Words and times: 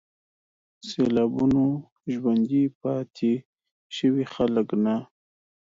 سېلابونو 0.87 1.65
ژوندي 2.13 2.63
پاتې 2.81 3.33
شوي 3.95 4.25
خلک 4.33 4.67
نه 4.83 4.95